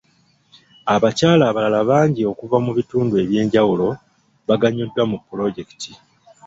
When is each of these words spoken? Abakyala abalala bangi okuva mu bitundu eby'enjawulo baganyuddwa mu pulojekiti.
Abakyala 0.95 1.43
abalala 1.49 1.79
bangi 1.89 2.21
okuva 2.31 2.57
mu 2.65 2.71
bitundu 2.77 3.13
eby'enjawulo 3.23 3.87
baganyuddwa 4.47 5.03
mu 5.11 5.17
pulojekiti. 5.25 5.91